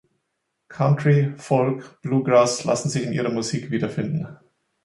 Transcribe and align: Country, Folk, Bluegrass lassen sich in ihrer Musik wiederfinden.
Country, 0.67 1.35
Folk, 1.37 2.01
Bluegrass 2.01 2.63
lassen 2.63 2.89
sich 2.89 3.03
in 3.05 3.13
ihrer 3.13 3.29
Musik 3.31 3.69
wiederfinden. 3.69 4.35